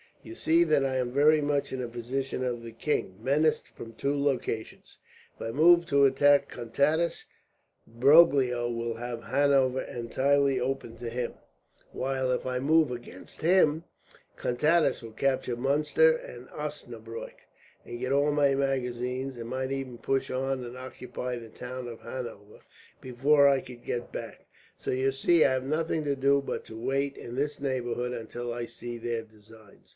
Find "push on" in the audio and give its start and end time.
19.97-20.63